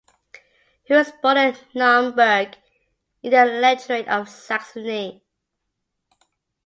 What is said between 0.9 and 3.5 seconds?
was born in Naumburg, in the